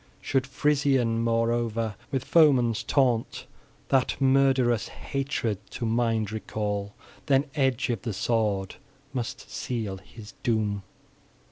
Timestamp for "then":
7.27-7.45